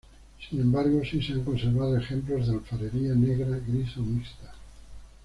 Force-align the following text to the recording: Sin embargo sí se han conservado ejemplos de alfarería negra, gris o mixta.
Sin 0.49 0.59
embargo 0.59 1.03
sí 1.05 1.21
se 1.21 1.33
han 1.33 1.43
conservado 1.43 1.95
ejemplos 1.95 2.47
de 2.47 2.55
alfarería 2.55 3.13
negra, 3.13 3.59
gris 3.67 3.95
o 3.97 4.01
mixta. 4.01 4.51